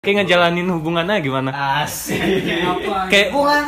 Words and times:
kayak 0.00 0.24
ngejalanin 0.24 0.64
hubungannya 0.72 1.20
gimana? 1.20 1.52
Asik. 1.84 2.16
kayak 3.12 3.36
Hubungan 3.36 3.64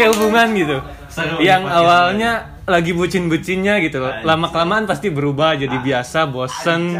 kayak 0.00 0.10
hubungan 0.16 0.48
gitu. 0.56 0.76
Seru 1.12 1.44
yang 1.44 1.68
awalnya 1.68 2.56
lagi 2.64 2.96
bucin-bucinnya 2.96 3.76
gitu 3.84 4.00
loh. 4.00 4.16
Lama 4.24 4.48
kelamaan 4.48 4.88
pasti 4.88 5.12
berubah 5.12 5.60
jadi 5.60 5.76
biasa 5.76 6.24
bosen. 6.24 6.96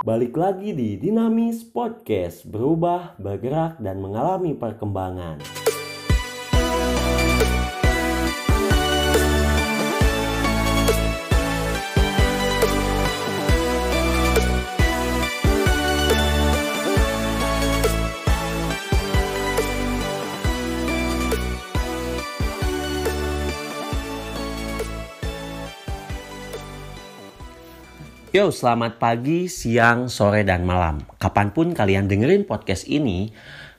Balik 0.00 0.32
lagi 0.32 0.72
di 0.72 0.96
Dinamis 0.96 1.60
Podcast, 1.68 2.48
berubah, 2.48 3.20
bergerak, 3.20 3.76
dan 3.84 4.00
mengalami 4.00 4.56
perkembangan. 4.56 5.67
Yo, 28.28 28.52
selamat 28.52 29.00
pagi, 29.00 29.48
siang, 29.48 30.12
sore, 30.12 30.44
dan 30.44 30.68
malam. 30.68 31.00
Kapan 31.16 31.48
pun 31.48 31.72
kalian 31.72 32.12
dengerin 32.12 32.44
podcast 32.44 32.84
ini, 32.84 33.32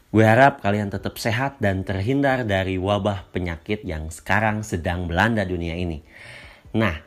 gue 0.10 0.26
harap 0.26 0.66
kalian 0.66 0.90
tetap 0.90 1.22
sehat 1.22 1.62
dan 1.62 1.86
terhindar 1.86 2.42
dari 2.50 2.82
wabah 2.82 3.30
penyakit 3.30 3.86
yang 3.86 4.10
sekarang 4.10 4.66
sedang 4.66 5.06
melanda 5.06 5.46
dunia 5.46 5.78
ini. 5.78 6.02
Nah, 6.74 6.98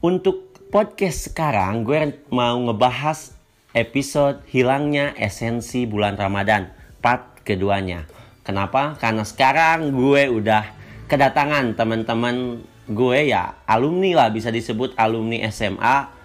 untuk 0.00 0.56
podcast 0.72 1.28
sekarang, 1.28 1.84
gue 1.84 2.16
mau 2.32 2.56
ngebahas 2.56 3.36
episode 3.76 4.40
hilangnya 4.48 5.12
esensi 5.20 5.84
bulan 5.84 6.16
Ramadan, 6.16 6.72
part 7.04 7.44
keduanya. 7.44 8.08
Kenapa? 8.40 8.96
Karena 8.96 9.28
sekarang 9.28 9.92
gue 9.92 10.32
udah 10.32 10.64
kedatangan 11.12 11.76
teman-teman 11.76 12.64
gue 12.88 13.28
ya, 13.28 13.60
alumni 13.68 14.24
lah 14.24 14.28
bisa 14.32 14.48
disebut 14.48 14.96
alumni 14.96 15.44
SMA 15.52 16.19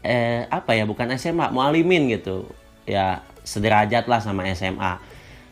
eh 0.00 0.48
apa 0.48 0.72
ya 0.76 0.84
bukan 0.88 1.12
SMA 1.16 1.52
mualimin 1.52 2.08
gitu. 2.10 2.48
Ya 2.88 3.22
sederajat 3.44 4.10
lah 4.10 4.20
sama 4.20 4.44
SMA 4.52 5.00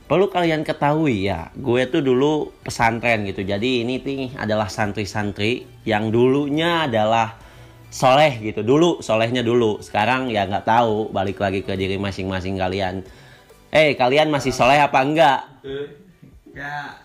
perlu 0.09 0.33
kalian 0.33 0.65
ketahui 0.65 1.29
ya 1.29 1.53
gue 1.53 1.85
tuh 1.93 2.01
dulu 2.01 2.51
pesantren 2.65 3.29
gitu. 3.29 3.45
Jadi 3.45 3.85
ini 3.85 4.01
nih 4.01 4.41
adalah 4.41 4.73
santri-santri 4.73 5.69
yang 5.85 6.09
dulunya 6.09 6.89
adalah 6.89 7.37
soleh 7.93 8.41
gitu. 8.41 8.65
Dulu 8.65 9.05
solehnya 9.05 9.45
dulu. 9.45 9.85
Sekarang 9.85 10.33
ya 10.33 10.49
nggak 10.49 10.65
tahu 10.65 11.13
balik 11.13 11.41
lagi 11.41 11.61
ke 11.61 11.77
diri 11.77 12.01
masing-masing 12.01 12.57
kalian. 12.57 13.05
Eh 13.69 13.93
kalian 14.01 14.33
masih 14.33 14.49
soleh 14.49 14.81
apa 14.81 14.99
enggak? 15.05 15.41
Ya. 16.57 17.05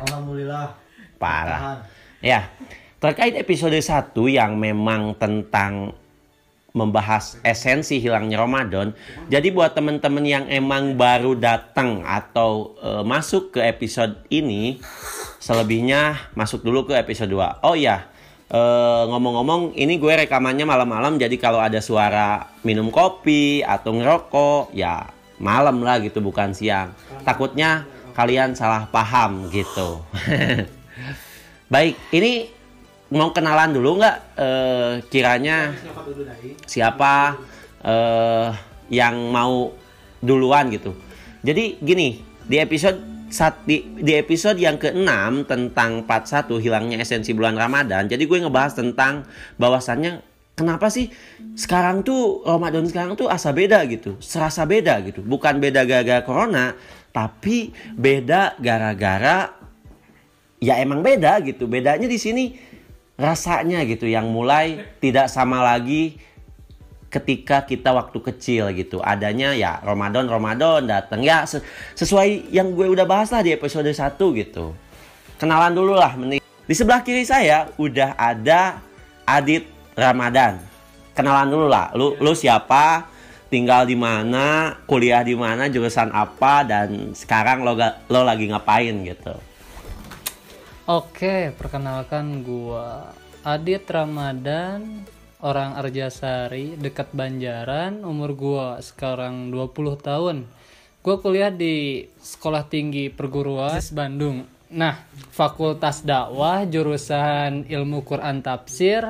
Alhamdulillah. 0.00 0.74
Parah. 1.20 1.86
Ya, 2.24 2.48
terkait 2.98 3.36
episode 3.36 3.76
1 3.76 4.12
yang 4.28 4.56
memang 4.56 5.16
tentang 5.16 5.92
membahas 6.70 7.38
esensi 7.42 7.98
hilangnya 7.98 8.38
Ramadan. 8.38 8.94
Jadi 9.26 9.50
buat 9.50 9.74
teman-teman 9.74 10.22
yang 10.22 10.44
emang 10.46 10.94
baru 10.94 11.34
datang 11.34 12.06
atau 12.06 12.78
eh, 12.78 13.02
masuk 13.02 13.58
ke 13.58 13.60
episode 13.66 14.22
ini, 14.30 14.78
selebihnya 15.42 16.30
masuk 16.38 16.62
dulu 16.62 16.86
ke 16.86 16.94
episode 16.94 17.30
2. 17.30 17.66
Oh 17.66 17.74
ya, 17.74 18.06
eh, 18.50 19.02
ngomong-ngomong 19.10 19.74
ini 19.74 19.98
gue 19.98 20.26
rekamannya 20.26 20.66
malam-malam 20.66 21.18
jadi 21.18 21.34
kalau 21.38 21.58
ada 21.58 21.82
suara 21.82 22.46
minum 22.62 22.90
kopi 22.94 23.66
atau 23.66 23.90
ngerokok 23.94 24.70
ya 24.74 25.10
malam 25.40 25.82
lah 25.82 25.98
gitu 25.98 26.22
bukan 26.22 26.54
siang. 26.54 26.94
Takutnya 27.26 27.88
kalian 28.14 28.54
salah 28.54 28.86
paham 28.92 29.48
gitu. 29.50 30.04
Baik, 31.72 31.94
ini 32.10 32.59
mau 33.10 33.34
kenalan 33.34 33.74
dulu 33.74 33.98
nggak 33.98 34.16
eh, 34.38 34.92
kiranya 35.10 35.74
siapa 36.66 37.36
eh, 37.82 38.50
yang 38.90 39.30
mau 39.30 39.74
duluan 40.22 40.70
gitu. 40.70 40.94
Jadi 41.40 41.80
gini, 41.80 42.20
di 42.44 42.60
episode 42.60 43.10
saat 43.30 43.62
di, 43.62 43.86
di 44.02 44.18
episode 44.18 44.58
yang 44.58 44.76
ke-6 44.76 45.46
tentang 45.46 46.02
41 46.04 46.50
hilangnya 46.58 46.98
esensi 46.98 47.30
bulan 47.30 47.54
Ramadan. 47.54 48.10
Jadi 48.10 48.26
gue 48.26 48.38
ngebahas 48.42 48.74
tentang 48.74 49.22
bahwasannya 49.56 50.20
kenapa 50.58 50.90
sih 50.90 51.08
sekarang 51.54 52.02
tuh 52.02 52.42
Ramadan 52.42 52.84
sekarang 52.90 53.14
tuh 53.14 53.30
asa 53.30 53.54
beda 53.54 53.86
gitu, 53.86 54.18
serasa 54.18 54.66
beda 54.66 54.98
gitu. 55.06 55.22
Bukan 55.22 55.62
beda 55.62 55.86
gara-gara 55.86 56.26
corona, 56.26 56.74
tapi 57.14 57.70
beda 57.94 58.58
gara-gara 58.58 59.54
ya 60.58 60.82
emang 60.82 61.00
beda 61.00 61.38
gitu. 61.46 61.70
Bedanya 61.70 62.10
di 62.10 62.18
sini 62.18 62.69
rasanya 63.20 63.84
gitu 63.84 64.08
yang 64.08 64.32
mulai 64.32 64.80
tidak 64.96 65.28
sama 65.28 65.60
lagi 65.60 66.16
ketika 67.12 67.68
kita 67.68 67.92
waktu 67.92 68.16
kecil 68.16 68.72
gitu. 68.72 69.04
Adanya 69.04 69.52
ya 69.52 69.76
Ramadan 69.84 70.24
Ramadan 70.24 70.88
datang 70.88 71.20
ya 71.20 71.44
se- 71.44 71.60
sesuai 71.98 72.48
yang 72.48 72.72
gue 72.72 72.88
udah 72.88 73.04
bahas 73.04 73.28
lah 73.28 73.44
di 73.44 73.52
episode 73.52 73.92
1 73.92 74.16
gitu. 74.16 74.72
Kenalan 75.36 75.76
dulu 75.76 75.92
lah. 75.98 76.16
Di 76.40 76.74
sebelah 76.74 77.04
kiri 77.04 77.26
saya 77.28 77.68
udah 77.76 78.16
ada 78.16 78.80
Adit 79.28 79.68
Ramadan. 79.98 80.62
Kenalan 81.12 81.48
dulu 81.50 81.66
lah. 81.68 81.92
Lu 81.92 82.16
lu 82.16 82.32
siapa? 82.32 83.10
Tinggal 83.50 83.84
di 83.90 83.98
mana? 83.98 84.78
Kuliah 84.86 85.26
di 85.26 85.34
mana? 85.34 85.66
Jurusan 85.66 86.14
apa? 86.14 86.62
Dan 86.62 87.12
sekarang 87.18 87.66
lo 87.66 87.74
lo 88.06 88.20
lagi 88.22 88.46
ngapain 88.46 88.94
gitu. 89.02 89.34
Oke, 90.90 91.54
perkenalkan 91.54 92.42
gua 92.42 93.14
Adit 93.46 93.86
Ramadan, 93.86 95.06
orang 95.38 95.78
Arjasari, 95.78 96.74
dekat 96.74 97.14
Banjaran, 97.14 98.02
umur 98.02 98.34
gua 98.34 98.66
sekarang 98.82 99.54
20 99.54 99.70
tahun. 100.02 100.50
Gua 100.98 101.22
kuliah 101.22 101.54
di 101.54 102.10
Sekolah 102.18 102.66
Tinggi 102.66 103.06
Perguruan 103.06 103.78
Bandung. 103.94 104.42
Nah, 104.74 104.98
Fakultas 105.30 106.02
Dakwah, 106.02 106.66
jurusan 106.66 107.70
Ilmu 107.70 108.02
Quran 108.02 108.42
Tafsir. 108.42 109.06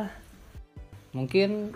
Mungkin 1.16 1.72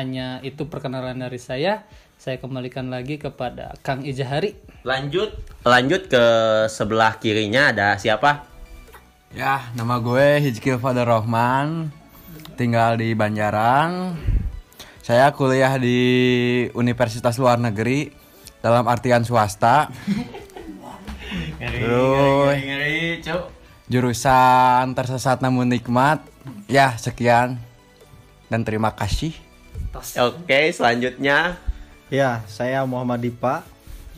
hanya 0.00 0.40
itu 0.40 0.64
perkenalan 0.64 1.20
dari 1.20 1.36
saya. 1.36 1.84
Saya 2.16 2.40
kembalikan 2.40 2.88
lagi 2.88 3.20
kepada 3.20 3.76
Kang 3.84 4.00
Ijahari. 4.00 4.56
Lanjut 4.80 5.36
lanjut 5.60 6.08
ke 6.08 6.24
sebelah 6.72 7.20
kirinya 7.20 7.68
ada 7.68 8.00
siapa? 8.00 8.53
Ya, 9.34 9.66
nama 9.74 9.98
gue 9.98 10.46
Hijkil 10.46 10.78
Fadar 10.78 11.10
Rohman, 11.10 11.90
tinggal 12.54 12.94
di 12.94 13.18
Banjaran. 13.18 14.14
Saya 15.02 15.34
kuliah 15.34 15.74
di 15.74 15.98
Universitas 16.70 17.34
Luar 17.42 17.58
Negeri 17.58 18.14
dalam 18.62 18.86
artian 18.86 19.26
swasta. 19.26 19.90
Terus 21.58 22.54
Ngeri, 22.62 23.26
Cuk. 23.26 23.50
jurusan 23.90 24.94
tersesat 24.94 25.42
namun 25.42 25.66
nikmat. 25.66 26.22
Ya, 26.70 26.94
sekian 26.94 27.58
dan 28.46 28.62
terima 28.62 28.94
kasih. 28.94 29.34
Oke, 30.22 30.70
selanjutnya 30.70 31.58
Ya, 32.06 32.46
saya 32.46 32.86
Muhammad 32.86 33.18
Dipa. 33.18 33.66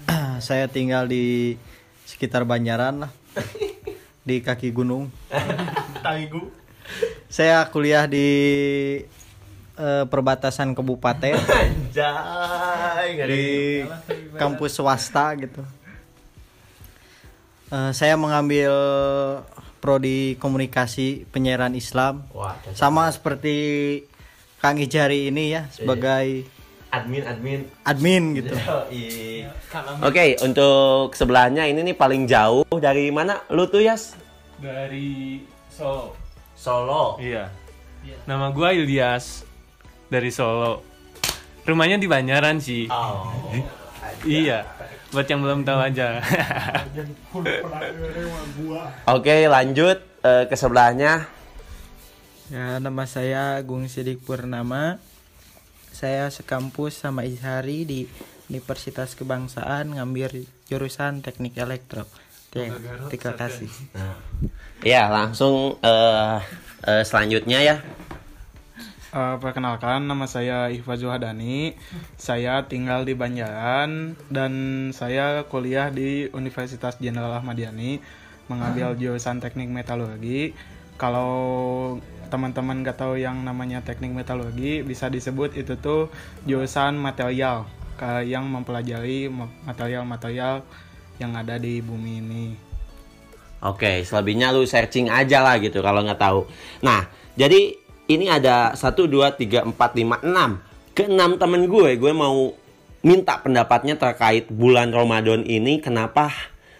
saya 0.44 0.69
tinggal 0.69 1.09
di 1.09 1.56
sekitar 2.04 2.44
Banjaran 2.44 3.09
lah. 3.09 3.12
di 4.26 4.42
kaki 4.42 4.75
gunung. 4.75 5.06
Taigu. 6.04 6.50
Saya 7.31 7.62
kuliah 7.70 8.10
di 8.10 8.26
eh, 9.78 10.04
perbatasan 10.10 10.75
kabupaten 10.75 11.38
Anjay, 11.62 13.10
di 13.26 13.47
kampus 14.34 14.82
swasta 14.82 15.31
gitu. 15.39 15.62
Eh, 17.71 17.91
saya 17.95 18.18
mengambil 18.18 18.74
prodi 19.78 20.34
komunikasi 20.42 21.30
penyiaran 21.30 21.78
Islam. 21.78 22.27
Wah, 22.34 22.59
Sama 22.74 23.06
seperti 23.15 23.54
Kang 24.59 24.83
Ijari 24.83 25.30
ini 25.30 25.54
ya 25.54 25.71
sebagai 25.71 26.42
admin 26.91 27.22
admin. 27.28 27.60
admin 27.84 28.24
gitu. 28.41 28.54
Oke, 30.09 30.39
untuk 30.41 31.12
sebelahnya 31.12 31.68
ini 31.68 31.83
nih 31.92 31.97
paling 31.98 32.24
jauh 32.24 32.65
dari 32.80 33.12
mana? 33.12 33.45
Lu 33.53 33.68
tuh 33.68 33.84
Yas? 33.84 34.16
Dari 34.56 35.42
Solo 35.68 36.16
Solo. 36.56 37.20
iya 37.20 37.50
nama 38.24 38.48
gua 38.50 38.72
Ilyas 38.72 39.44
dari 40.08 40.30
Solo 40.30 40.80
rumahnya 41.62 41.98
di 41.98 42.06
Banjaran 42.06 42.56
sih 42.58 42.86
Oh. 42.88 43.28
iya 44.24 44.64
buat 45.10 45.26
yang 45.26 45.42
belum 45.42 45.62
tahu 45.62 45.80
aja 45.82 46.22
Oke, 49.06 49.47
lanjut 49.47 49.98
eh, 50.22 50.44
ke 50.48 50.56
sebelahnya. 50.59 51.28
Ya, 52.47 52.78
nama 52.78 53.04
saya 53.06 53.59
Agung 53.59 53.86
Sidik 53.86 54.22
Purnama. 54.22 54.98
Saya 55.91 56.28
sekampus 56.28 57.00
sama 57.00 57.24
Izhari 57.24 57.82
di 57.82 58.00
Universitas 58.47 59.18
Kebangsaan 59.18 59.97
ngambil 59.97 60.47
jurusan 60.68 61.24
Teknik 61.24 61.56
Elektro. 61.59 62.06
Terima 62.56 63.08
terima 63.12 63.34
kasih. 63.36 63.68
Ya, 64.80 65.12
langsung 65.12 65.76
eh 65.84 66.38
eh, 66.86 67.03
selanjutnya 67.04 67.60
ya. 67.60 67.76
Eh, 69.16 69.36
perkenalkan 69.41 70.04
nama 70.04 70.28
saya 70.28 70.68
Ihfa 70.68 70.97
Zuhadani. 71.00 71.72
Saya 72.20 72.68
tinggal 72.68 73.08
di 73.08 73.16
Banjaran 73.16 74.12
dan 74.28 74.53
saya 74.92 75.48
kuliah 75.48 75.88
di 75.88 76.28
Universitas 76.36 77.00
Jenderal 77.00 77.41
Ahmad 77.41 77.56
Yani 77.56 78.00
mengambil 78.53 78.92
jurusan 78.92 79.41
Teknik 79.41 79.72
Metalurgi. 79.72 80.52
Kalau 81.00 81.32
teman-teman 82.28 82.84
nggak 82.84 82.98
tahu 82.98 83.16
yang 83.16 83.41
namanya 83.41 83.80
Teknik 83.80 84.12
Metalurgi 84.12 84.84
bisa 84.84 85.09
disebut 85.09 85.56
itu 85.56 85.80
tuh 85.80 86.12
jurusan 86.44 87.00
material 87.00 87.64
yang 88.28 88.44
mempelajari 88.52 89.32
ma- 89.32 89.48
material-material 89.64 90.60
yang 91.21 91.33
ada 91.36 91.57
di 91.57 91.80
bumi 91.80 92.13
ini. 92.21 92.45
Oke, 93.65 94.04
selebihnya 94.04 94.53
lu 94.53 94.68
searching 94.68 95.09
aja 95.09 95.41
lah 95.41 95.57
gitu 95.59 95.80
kalau 95.80 96.04
nggak 96.04 96.21
tahu. 96.21 96.45
Nah, 96.84 97.09
jadi 97.34 97.74
ini 98.07 98.30
ada 98.30 98.77
1, 98.77 99.09
2, 99.09 99.34
3, 99.34 99.65
4, 99.65 99.74
5, 99.74 100.22
6. 100.22 100.97
Keenam 100.97 101.36
temen 101.36 101.68
gue, 101.68 101.98
gue 101.98 102.13
mau 102.13 102.53
minta 103.04 103.41
pendapatnya 103.41 103.98
terkait 103.98 104.48
bulan 104.48 104.92
Ramadan 104.95 105.45
ini 105.45 105.83
kenapa 105.83 106.33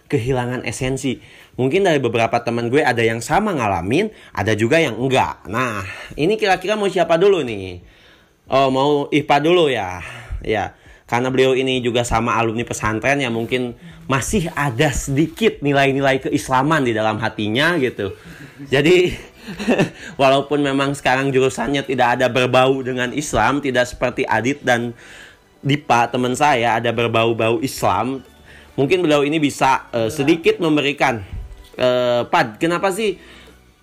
kehilangan 0.07 0.63
esensi. 0.63 1.19
Mungkin 1.57 1.83
dari 1.83 1.97
beberapa 1.97 2.37
teman 2.45 2.69
gue 2.69 2.85
ada 2.85 3.01
yang 3.01 3.19
sama 3.19 3.51
ngalamin, 3.57 4.13
ada 4.31 4.53
juga 4.53 4.77
yang 4.77 4.95
enggak. 4.95 5.43
Nah, 5.49 5.83
ini 6.13 6.37
kira-kira 6.37 6.77
mau 6.77 6.87
siapa 6.87 7.17
dulu 7.17 7.41
nih? 7.41 7.81
Oh, 8.47 8.69
mau 8.71 9.11
Ipa 9.11 9.41
dulu 9.41 9.67
ya. 9.67 9.99
Ya, 10.45 10.77
karena 11.07 11.31
beliau 11.31 11.55
ini 11.55 11.79
juga 11.79 12.03
sama 12.03 12.35
alumni 12.35 12.67
pesantren 12.67 13.23
ya 13.23 13.31
mungkin 13.31 13.79
masih 14.11 14.51
ada 14.51 14.91
sedikit 14.91 15.63
nilai-nilai 15.63 16.19
keislaman 16.19 16.83
di 16.83 16.91
dalam 16.91 17.15
hatinya 17.23 17.79
gitu. 17.79 18.11
Jadi 18.67 19.15
walaupun 20.21 20.59
memang 20.59 20.91
sekarang 20.91 21.31
jurusannya 21.31 21.87
tidak 21.87 22.19
ada 22.19 22.27
berbau 22.27 22.83
dengan 22.83 23.15
Islam, 23.15 23.63
tidak 23.63 23.87
seperti 23.87 24.27
Adit 24.27 24.59
dan 24.67 24.91
Dipa 25.63 26.11
teman 26.11 26.35
saya 26.35 26.77
ada 26.77 26.91
berbau-bau 26.91 27.63
Islam, 27.63 28.21
mungkin 28.75 29.01
beliau 29.01 29.23
ini 29.23 29.39
bisa 29.39 29.87
eh, 29.95 30.11
sedikit 30.11 30.59
memberikan 30.59 31.23
eh, 31.79 32.21
Pad, 32.27 32.59
kenapa 32.59 32.91
sih 32.91 33.15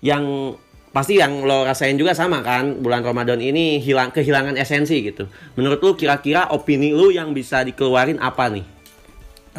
yang 0.05 0.53
pasti 0.95 1.19
yang 1.19 1.43
lo 1.43 1.67
rasain 1.67 1.99
juga 1.99 2.15
sama 2.15 2.39
kan 2.39 2.79
bulan 2.79 3.03
Ramadan 3.03 3.43
ini 3.43 3.83
hilang 3.83 4.15
kehilangan 4.15 4.55
esensi 4.55 5.03
gitu. 5.03 5.27
Menurut 5.59 5.83
lu 5.83 5.91
kira-kira 5.99 6.47
opini 6.55 6.95
lu 6.95 7.11
yang 7.11 7.35
bisa 7.35 7.67
dikeluarin 7.67 8.23
apa 8.23 8.47
nih? 8.47 8.63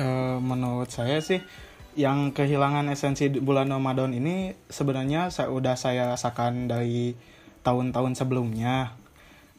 Eh, 0.00 0.38
menurut 0.40 0.88
saya 0.88 1.20
sih 1.20 1.44
yang 1.92 2.32
kehilangan 2.32 2.88
esensi 2.88 3.28
bulan 3.28 3.68
Ramadan 3.68 4.16
ini 4.16 4.56
sebenarnya 4.72 5.28
saya 5.28 5.52
udah 5.52 5.76
saya 5.76 6.08
rasakan 6.16 6.72
dari 6.72 7.12
tahun-tahun 7.60 8.16
sebelumnya 8.16 8.96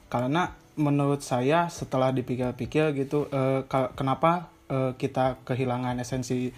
karena 0.10 0.58
menurut 0.78 1.22
saya 1.22 1.70
setelah 1.70 2.10
dipikir-pikir 2.10 2.94
gitu 2.98 3.30
ka- 3.70 3.94
kenapa 3.94 4.50
eh, 4.70 4.98
kita 4.98 5.42
kehilangan 5.46 6.02
esensi 6.02 6.50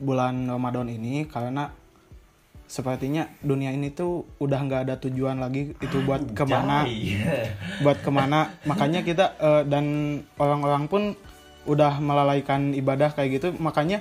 bulan 0.00 0.48
Ramadan 0.48 0.88
ini 0.88 1.28
karena 1.28 1.72
sepertinya 2.72 3.28
dunia 3.44 3.68
ini 3.68 3.92
tuh 3.92 4.24
udah 4.40 4.56
nggak 4.64 4.88
ada 4.88 4.94
tujuan 4.96 5.36
lagi 5.36 5.76
itu 5.76 5.96
buat 6.08 6.32
ke 6.32 6.48
mana. 6.48 6.88
buat 7.84 8.00
ke 8.00 8.08
mana. 8.08 8.56
Makanya 8.64 9.04
kita 9.04 9.36
eh, 9.36 9.62
dan 9.68 9.84
orang-orang 10.40 10.88
pun 10.88 11.02
udah 11.68 12.00
melalaikan 12.00 12.72
ibadah 12.72 13.12
kayak 13.12 13.28
gitu. 13.36 13.48
Makanya 13.60 14.00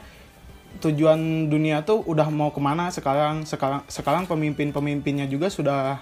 tujuan 0.79 1.51
dunia 1.51 1.83
tuh 1.83 1.99
udah 2.07 2.31
mau 2.31 2.55
ke 2.55 2.63
mana 2.63 2.87
sekarang. 2.95 3.43
Sekarang 3.43 3.83
sekarang 3.91 4.23
pemimpin 4.23 4.71
pemimpinnya 4.71 5.27
juga 5.27 5.51
sudah 5.51 5.99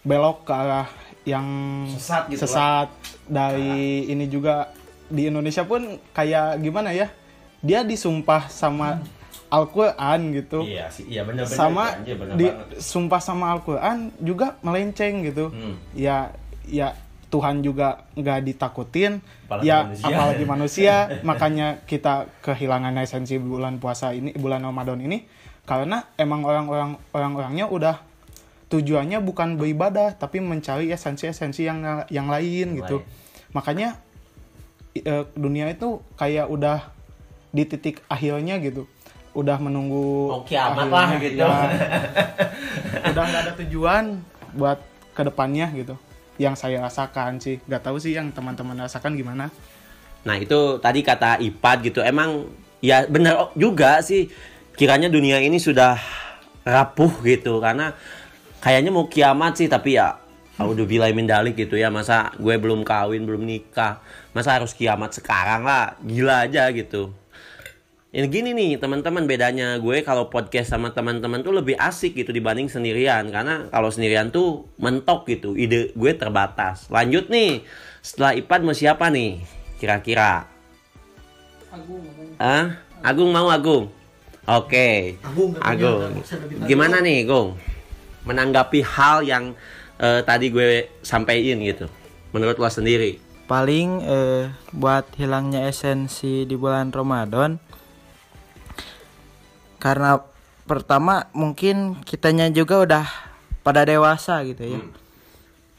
belok 0.00 0.48
ke 0.48 0.52
arah 0.56 0.88
yang 1.28 1.46
Sesat 1.84 2.32
gitu 2.32 2.48
sesat. 2.48 2.88
Dari 3.28 4.08
ini 4.08 4.24
juga 4.24 4.72
di 5.12 5.28
Indonesia 5.28 5.68
pun 5.68 6.00
kayak 6.16 6.64
gimana 6.64 6.96
ya? 6.96 7.12
Dia 7.60 7.84
disumpah 7.84 8.48
sama 8.48 9.04
Al-Quran 9.50 10.20
gitu. 10.32 10.62
Iya 10.62 10.86
sih, 10.88 11.04
iya 11.06 11.22
benar 11.22 11.44
sama 11.44 11.84
di 12.38 12.46
sumpah 12.78 13.18
sama 13.18 13.50
Al-Quran 13.50 14.14
juga 14.18 14.56
melenceng 14.62 15.22
gitu. 15.22 15.50
Hmm. 15.50 15.74
ya 15.92 16.30
ya 16.64 16.94
Tuhan 17.28 17.60
juga 17.60 18.06
nggak 18.14 18.38
ditakutin. 18.42 19.18
Apalagi 19.46 19.66
ya 19.66 19.78
manusia. 19.84 20.06
apalagi 20.08 20.44
manusia. 20.54 20.94
Makanya 21.22 21.66
kita 21.84 22.14
kehilangan 22.40 22.94
esensi 22.96 23.36
bulan 23.36 23.76
puasa 23.76 24.10
ini 24.10 24.30
bulan 24.32 24.62
Ramadan 24.62 24.98
ini. 24.98 25.26
Karena 25.62 26.02
emang 26.14 26.42
orang-orang 26.42 26.98
orang-orangnya 27.10 27.66
udah 27.66 27.96
tujuannya 28.66 29.18
bukan 29.20 29.54
beribadah 29.54 30.14
tapi 30.14 30.38
mencari 30.38 30.86
esensi-esensi 30.88 31.62
yang 31.64 31.82
yang 32.06 32.26
lain 32.26 32.78
gitu. 32.78 33.02
makanya 33.50 33.98
i- 34.92 35.02
eh, 35.02 35.26
dunia 35.34 35.66
itu 35.66 35.98
kayak 36.14 36.46
udah 36.46 36.86
di 37.50 37.66
titik 37.66 37.98
akhirnya 38.06 38.62
gitu 38.62 38.86
udah 39.30 39.56
menunggu 39.62 40.32
Oh, 40.32 40.42
kiamat 40.42 40.90
lah 40.90 41.14
gitu. 41.18 41.38
ya. 41.38 41.48
udah 43.10 43.22
nggak 43.22 43.42
ada 43.46 43.52
tujuan 43.62 44.04
buat 44.54 44.78
ke 45.14 45.22
depannya 45.22 45.70
gitu. 45.74 45.94
Yang 46.40 46.54
saya 46.58 46.82
rasakan 46.82 47.38
sih. 47.38 47.60
Nggak 47.64 47.82
tahu 47.84 47.96
sih 48.00 48.16
yang 48.16 48.32
teman-teman 48.32 48.74
rasakan 48.80 49.14
gimana. 49.14 49.52
Nah 50.26 50.36
itu 50.36 50.80
tadi 50.82 51.04
kata 51.04 51.38
Ipad 51.38 51.86
gitu. 51.86 52.00
Emang 52.02 52.48
ya 52.82 53.06
bener 53.06 53.54
juga 53.54 54.00
sih. 54.02 54.26
Kiranya 54.74 55.06
dunia 55.06 55.38
ini 55.38 55.60
sudah 55.60 55.94
rapuh 56.64 57.12
gitu. 57.22 57.60
Karena 57.60 57.92
kayaknya 58.58 58.90
mau 58.90 59.06
kiamat 59.06 59.60
sih 59.60 59.68
tapi 59.68 59.94
ya 59.94 60.16
udah 60.58 60.84
bilai 60.88 61.12
mendalik 61.14 61.54
gitu 61.54 61.78
ya. 61.78 61.86
Masa 61.92 62.32
gue 62.34 62.56
belum 62.56 62.82
kawin 62.82 63.22
belum 63.28 63.44
nikah 63.44 64.00
masa 64.34 64.58
harus 64.58 64.72
kiamat 64.74 65.14
sekarang 65.14 65.62
lah? 65.62 65.94
Gila 66.02 66.48
aja 66.48 66.66
gitu 66.74 67.14
ini 68.10 68.26
gini 68.26 68.50
nih 68.50 68.70
teman-teman 68.82 69.22
bedanya 69.22 69.78
gue 69.78 70.02
kalau 70.02 70.26
podcast 70.26 70.74
sama 70.74 70.90
teman-teman 70.90 71.46
tuh 71.46 71.54
lebih 71.54 71.78
asik 71.78 72.18
gitu 72.18 72.34
dibanding 72.34 72.66
sendirian. 72.66 73.30
Karena 73.30 73.70
kalau 73.70 73.86
sendirian 73.86 74.34
tuh 74.34 74.66
mentok 74.82 75.30
gitu 75.30 75.54
ide 75.54 75.94
gue 75.94 76.12
terbatas. 76.18 76.90
Lanjut 76.90 77.30
nih 77.30 77.62
setelah 78.02 78.34
Ipad 78.34 78.66
mau 78.66 78.74
siapa 78.74 79.06
nih 79.14 79.38
kira-kira? 79.78 80.50
Ah 82.34 82.82
Agung 82.98 83.30
mau 83.30 83.46
Agung? 83.46 83.86
Oke. 84.42 85.14
Agung, 85.22 85.54
katanya, 85.54 85.70
Agung. 85.70 86.00
Lebih 86.18 86.66
gimana 86.66 86.96
nih 86.98 87.30
Gung 87.30 87.54
menanggapi 88.26 88.82
hal 88.82 89.22
yang 89.22 89.54
eh, 90.02 90.20
tadi 90.26 90.50
gue 90.50 90.98
sampaikan 91.06 91.62
gitu 91.62 91.86
menurut 92.34 92.58
lo 92.58 92.66
sendiri. 92.66 93.22
Paling 93.46 94.02
eh, 94.02 94.50
buat 94.74 95.06
hilangnya 95.14 95.70
esensi 95.70 96.42
di 96.42 96.58
bulan 96.58 96.90
Ramadan 96.90 97.69
karena 99.80 100.20
pertama 100.68 101.26
mungkin 101.32 101.98
kitanya 102.06 102.46
juga 102.52 102.84
udah 102.84 103.06
pada 103.64 103.82
dewasa 103.88 104.44
gitu 104.44 104.76
ya. 104.76 104.80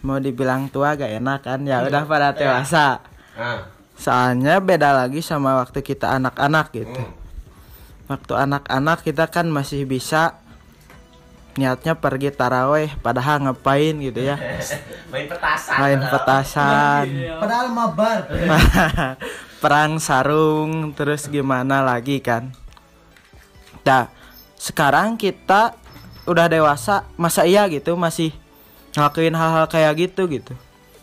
Mau 0.01 0.17
dibilang 0.17 0.67
tua 0.73 0.97
gak 0.97 1.21
enak 1.21 1.39
kan 1.45 1.61
ya 1.63 1.85
udah 1.85 2.03
pada 2.09 2.33
dewasa. 2.33 2.99
ah 3.37 3.69
Soalnya 4.01 4.57
beda 4.57 4.97
lagi 4.97 5.21
sama 5.21 5.61
waktu 5.61 5.85
kita 5.85 6.17
anak-anak 6.17 6.73
gitu. 6.73 7.01
Waktu 8.09 8.33
anak-anak 8.33 9.05
kita 9.05 9.29
kan 9.29 9.45
masih 9.45 9.85
bisa 9.85 10.41
niatnya 11.53 11.93
pergi 11.93 12.33
taraweh 12.33 12.97
padahal 13.05 13.45
ngapain 13.45 13.93
gitu 14.01 14.25
ya. 14.25 14.41
main 15.13 15.29
petasan 15.29 15.77
Main 15.77 16.01
petasan. 16.01 17.05
Padahal 17.37 17.67
mabar. 17.69 18.19
Perang 19.61 20.01
sarung 20.01 20.97
terus 20.97 21.29
gimana 21.29 21.85
lagi 21.85 22.25
kan. 22.25 22.60
Nah, 23.81 24.13
sekarang 24.57 25.17
kita 25.17 25.73
udah 26.29 26.45
dewasa, 26.45 27.09
masa 27.17 27.49
iya 27.49 27.65
gitu 27.67 27.97
masih 27.97 28.29
ngelakuin 28.93 29.33
hal-hal 29.33 29.65
kayak 29.65 29.93
gitu 29.97 30.29
gitu. 30.29 30.53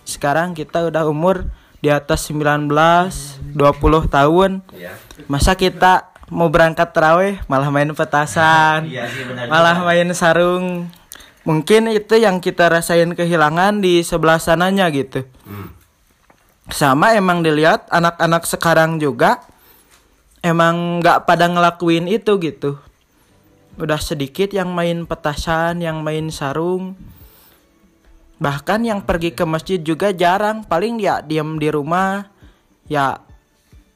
Sekarang 0.06 0.54
kita 0.54 0.86
udah 0.86 1.04
umur 1.10 1.50
di 1.82 1.90
atas 1.90 2.26
19, 2.30 2.70
20 2.70 4.06
tahun. 4.06 4.62
Masa 5.26 5.58
kita 5.58 6.10
mau 6.28 6.52
berangkat 6.52 6.92
terawih 6.92 7.40
malah 7.48 7.72
main 7.72 7.90
petasan. 7.92 8.88
Iya 8.88 9.08
malah 9.48 9.80
main 9.82 10.08
sarung. 10.14 10.88
Mungkin 11.48 11.88
itu 11.96 12.20
yang 12.20 12.44
kita 12.44 12.68
rasain 12.68 13.08
kehilangan 13.16 13.80
di 13.80 14.04
sebelah 14.04 14.36
sananya 14.36 14.86
gitu. 14.92 15.24
Sama 16.68 17.16
emang 17.16 17.40
dilihat 17.40 17.88
anak-anak 17.88 18.44
sekarang 18.44 19.00
juga 19.00 19.40
emang 20.42 21.02
nggak 21.02 21.24
pada 21.24 21.46
ngelakuin 21.48 22.06
itu 22.10 22.38
gitu. 22.40 22.78
Udah 23.78 24.02
sedikit 24.02 24.50
yang 24.50 24.74
main 24.74 25.06
petasan, 25.06 25.78
yang 25.84 26.02
main 26.02 26.30
sarung. 26.34 26.98
Bahkan 28.38 28.86
yang 28.86 29.00
pergi 29.02 29.34
ke 29.34 29.42
masjid 29.46 29.78
juga 29.78 30.14
jarang, 30.14 30.66
paling 30.66 30.98
ya 30.98 31.22
diam 31.22 31.58
di 31.58 31.70
rumah. 31.70 32.30
Ya 32.90 33.22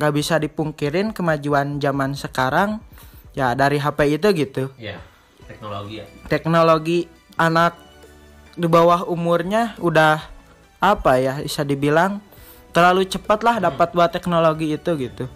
gak 0.02 0.18
bisa 0.18 0.34
dipungkirin 0.34 1.14
kemajuan 1.14 1.78
zaman 1.78 2.18
sekarang 2.18 2.82
ya 3.38 3.54
dari 3.54 3.78
HP 3.78 4.18
itu 4.18 4.28
gitu 4.34 4.64
ya 4.75 4.99
teknologi 5.46 6.02
ya 6.02 6.06
teknologi 6.26 6.99
anak 7.38 7.78
di 8.58 8.66
bawah 8.66 9.06
umurnya 9.06 9.78
udah 9.78 10.20
apa 10.82 11.12
ya 11.22 11.38
bisa 11.38 11.62
dibilang 11.62 12.18
terlalu 12.75 13.06
cepat 13.06 13.40
lah 13.46 13.56
dapat 13.62 13.94
buat 13.94 14.11
teknologi 14.11 14.75
itu 14.75 14.90
gitu 14.99 15.30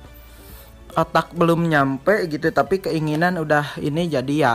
otak 0.94 1.34
belum 1.34 1.66
nyampe 1.66 2.30
gitu 2.30 2.52
tapi 2.54 2.78
keinginan 2.78 3.40
udah 3.40 3.80
ini 3.82 4.06
jadi 4.06 4.34
ya 4.36 4.54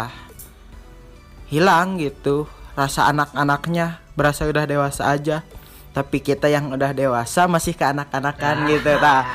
hilang 1.52 2.00
gitu. 2.00 2.48
Rasa 2.72 3.12
anak-anaknya 3.12 4.00
berasa 4.16 4.48
udah 4.48 4.64
dewasa 4.64 5.12
aja 5.12 5.44
tapi 5.92 6.24
kita 6.24 6.48
yang 6.48 6.72
udah 6.72 6.96
dewasa 6.96 7.52
masih 7.52 7.76
ke 7.76 7.84
anak-anakan 7.84 8.64
gitu 8.72 8.96
nah 9.04 9.28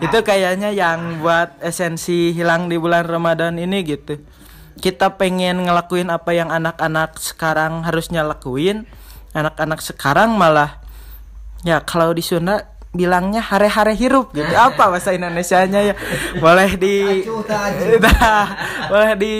itu 0.00 0.18
kayaknya 0.24 0.72
yang 0.72 1.20
buat 1.20 1.60
esensi 1.60 2.32
hilang 2.32 2.72
di 2.72 2.80
bulan 2.80 3.04
Ramadan 3.04 3.60
ini 3.60 3.84
gitu. 3.84 4.16
Kita 4.78 5.18
pengen 5.18 5.68
ngelakuin 5.68 6.08
apa 6.08 6.32
yang 6.32 6.48
anak-anak 6.48 7.18
sekarang 7.18 7.82
harusnya 7.84 8.24
lakuin 8.24 8.88
anak-anak 9.36 9.84
sekarang 9.84 10.34
malah 10.34 10.80
ya 11.66 11.82
kalau 11.84 12.14
di 12.16 12.24
Sunda 12.24 12.77
bilangnya 12.96 13.44
hare-hare 13.44 13.92
hirup 13.92 14.32
gitu. 14.32 14.48
Apa 14.52 14.88
bahasa 14.88 15.12
Indonesianya 15.12 15.92
ya? 15.92 15.94
Boleh 16.40 16.76
di 16.80 17.24
Nah, 18.00 18.46
boleh 18.92 19.12
di 19.18 19.34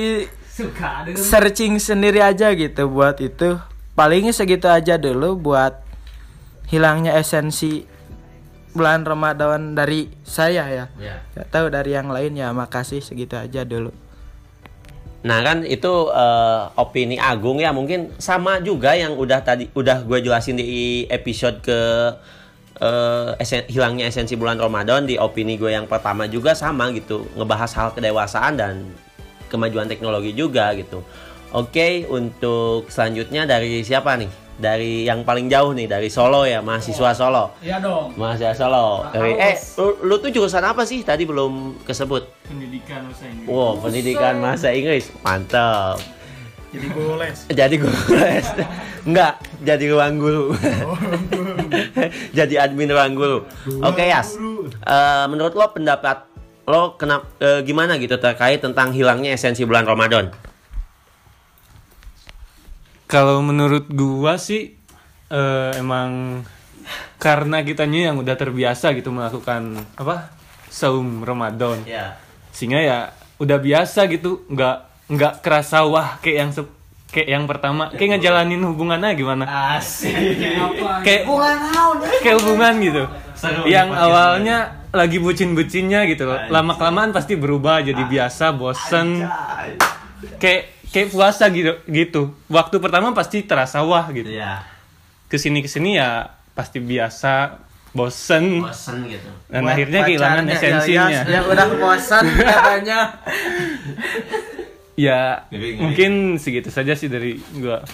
searching 1.17 1.81
sendiri 1.81 2.21
aja 2.21 2.52
gitu 2.52 2.90
buat 2.90 3.17
itu. 3.23 3.57
Palingnya 3.97 4.31
segitu 4.31 4.71
aja 4.71 4.95
dulu 4.95 5.35
buat 5.35 5.75
hilangnya 6.71 7.17
esensi 7.19 7.83
bulan 8.76 9.02
Ramadan 9.02 9.75
dari 9.75 10.12
saya 10.23 10.69
ya. 10.71 10.87
Ya. 11.00 11.25
Gak 11.35 11.49
tahu 11.50 11.67
dari 11.73 11.97
yang 11.97 12.12
lain 12.12 12.37
ya 12.38 12.55
makasih 12.55 13.02
segitu 13.02 13.35
aja 13.35 13.64
dulu. 13.67 13.90
Nah 15.26 15.43
kan 15.43 15.67
itu 15.67 15.93
eh, 16.14 16.62
opini 16.78 17.19
Agung 17.19 17.59
ya 17.59 17.75
mungkin 17.75 18.14
sama 18.23 18.62
juga 18.62 18.95
yang 18.95 19.19
udah 19.19 19.43
tadi 19.43 19.67
udah 19.75 20.07
gue 20.07 20.19
jelasin 20.23 20.55
di 20.55 21.05
episode 21.11 21.59
ke 21.59 21.78
eh, 22.78 23.30
esen- 23.38 23.66
hilangnya 23.66 24.06
esensi 24.06 24.35
bulan 24.35 24.56
Ramadan 24.56 25.04
di 25.04 25.14
opini 25.14 25.54
gue 25.54 25.70
yang 25.70 25.85
pertama 25.85 26.25
juga 26.25 26.54
sama 26.54 26.90
gitu 26.90 27.26
ngebahas 27.35 27.70
hal 27.75 27.88
kedewasaan 27.92 28.54
dan 28.54 28.75
kemajuan 29.47 29.87
teknologi 29.87 30.32
juga 30.32 30.70
gitu. 30.75 31.02
Oke 31.49 32.04
untuk 32.06 32.87
selanjutnya 32.87 33.44
dari 33.44 33.80
siapa 33.80 34.14
nih? 34.14 34.28
Dari 34.58 35.06
yang 35.06 35.23
paling 35.23 35.47
jauh 35.47 35.70
nih 35.70 35.87
dari 35.87 36.11
Solo 36.11 36.42
ya 36.42 36.58
mahasiswa 36.58 37.14
Solo. 37.14 37.54
Iya 37.62 37.78
dong. 37.78 38.11
Mahasiswa 38.18 38.58
Solo. 38.58 39.06
Dari, 39.08 39.32
eh 39.32 39.54
lu, 39.78 40.02
lu 40.02 40.14
tuh 40.18 40.28
jurusan 40.28 40.61
apa 40.61 40.82
sih? 40.82 41.06
Tadi 41.06 41.23
belum 41.23 41.82
kesebut. 41.82 42.26
pendidikan 42.44 43.06
bahasa 43.06 43.25
Inggris 43.28 43.47
Wow 43.47 43.78
pendidikan 43.78 44.35
bahasa 44.40 44.68
Inggris 44.75 45.04
mantap. 45.23 45.97
Jadi 46.68 46.87
guru 46.92 47.16
les. 47.16 47.38
jadi 47.58 47.75
guru 47.80 48.02
les 48.12 48.47
enggak 49.08 49.35
jadi 49.68 49.85
ruang 49.88 50.14
guru 50.20 50.44
jadi 52.38 52.54
admin 52.68 52.90
ruang 52.90 53.14
guru 53.14 53.38
oke 53.84 54.02
Yas. 54.02 54.37
Eh, 54.38 55.25
menurut 55.30 55.54
lo 55.54 55.66
pendapat 55.72 56.28
lo 56.68 57.00
kenapa 57.00 57.25
gimana 57.64 57.96
gitu 57.96 58.20
terkait 58.20 58.60
tentang 58.60 58.92
hilangnya 58.92 59.32
esensi 59.32 59.64
bulan 59.64 59.88
Ramadan? 59.88 60.28
Kalau 63.08 63.40
menurut 63.40 63.88
gua 63.88 64.37
sih 64.37 64.76
eh, 65.32 65.70
emang 65.80 66.44
karena 67.16 67.64
kitanya 67.64 68.12
yang 68.12 68.16
udah 68.20 68.37
terbiasa 68.37 68.92
gitu 68.96 69.12
melakukan 69.12 69.80
apa 69.96 70.32
saum 70.68 71.25
Ramadan. 71.25 71.82
Ya. 71.88 72.20
Sehingga 72.52 72.80
ya 72.84 72.98
udah 73.40 73.58
biasa 73.58 74.06
gitu 74.12 74.44
nggak 74.50 75.08
nggak 75.08 75.34
kerasa 75.40 75.88
wah 75.88 76.20
kayak 76.20 76.37
yang 76.37 76.52
kayak 77.09 77.29
yang 77.29 77.45
pertama 77.49 77.88
kayak 77.93 78.19
ngejalanin 78.19 78.62
hubungannya 78.65 79.11
gimana? 79.17 79.45
Asik. 79.81 80.12
kayak 81.05 81.25
kayak 82.23 82.37
hubungan 82.41 82.75
gitu. 82.85 83.05
Yang 83.67 83.88
awalnya 83.95 84.57
lagi 84.93 85.19
bucin-bucinnya 85.21 86.09
gitu 86.09 86.29
loh. 86.29 86.38
Lama 86.49 86.77
kelamaan 86.77 87.12
pasti 87.12 87.37
berubah 87.37 87.81
jadi 87.81 88.03
biasa 88.05 88.53
bosen. 88.57 89.25
Kayak 90.41 90.77
kayak 90.93 91.09
puasa 91.12 91.49
gitu 91.53 91.81
gitu. 91.88 92.37
Waktu 92.49 92.77
pertama 92.81 93.12
pasti 93.17 93.45
terasa 93.45 93.85
wah 93.85 94.09
gitu. 94.12 94.29
Ya 94.29 94.65
ke 95.29 95.37
sini 95.37 95.61
ke 95.61 95.69
sini 95.69 96.00
ya 96.00 96.33
pasti 96.57 96.81
biasa 96.81 97.61
bosen. 97.93 98.65
Bosen 98.65 99.05
gitu. 99.05 99.29
Dan 99.53 99.69
Buat 99.69 99.73
akhirnya 99.77 100.00
kehilangan 100.09 100.45
esensinya. 100.49 101.21
Yang 101.29 101.47
udah 101.53 101.67
bosan 101.77 102.25
katanya 102.33 103.00
ya 104.99 105.47
Ngeri, 105.55 105.78
ngeri. 105.78 105.78
mungkin 105.78 106.12
segitu 106.43 106.75
saja 106.75 106.99
sih 106.99 107.07
dari 107.07 107.38
gua. 107.62 107.87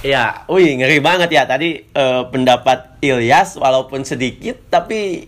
Ya, 0.00 0.46
wih 0.48 0.78
ngeri 0.78 1.02
banget 1.04 1.28
ya. 1.34 1.44
Tadi 1.44 1.84
eh, 1.84 2.22
pendapat 2.32 3.02
Ilyas 3.04 3.58
walaupun 3.60 4.06
sedikit 4.08 4.56
tapi 4.72 5.26